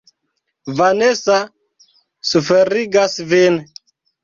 [0.79, 1.35] Vanesa
[2.31, 3.63] suferigas vin.